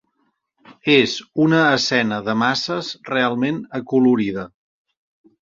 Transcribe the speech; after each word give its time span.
És 0.93 1.11
una 1.43 1.59
escena 1.73 2.17
de 2.31 2.35
masses 2.45 2.91
realment 3.11 3.61
acolorida. 3.83 4.49